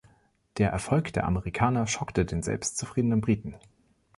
Der 0.57 0.71
Erfolg 0.71 1.13
der 1.13 1.25
Amerikaner 1.27 1.85
schockte 1.85 2.25
die 2.25 2.41
selbstzufriedenen 2.41 3.21
Briten. 3.21 3.53